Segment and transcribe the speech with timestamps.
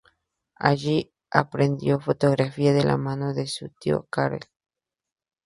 [0.55, 4.41] Allí aprendió fotografía de la mano de su tío Karel.